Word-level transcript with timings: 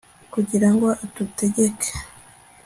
kugira 0.33 0.67
ngo 0.73 0.87
adutegeke 1.03 1.89